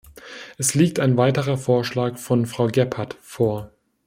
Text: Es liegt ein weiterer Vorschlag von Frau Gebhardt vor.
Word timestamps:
Es 0.57 0.73
liegt 0.73 0.99
ein 0.99 1.15
weiterer 1.15 1.59
Vorschlag 1.59 2.17
von 2.17 2.47
Frau 2.47 2.65
Gebhardt 2.65 3.13
vor. 3.21 3.69